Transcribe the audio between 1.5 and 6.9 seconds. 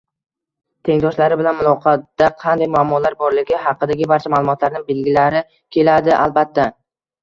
muloqotda qanday muammolar borligi haqidagi barcha maʼlumotlarni bilgilari keladi, albatta.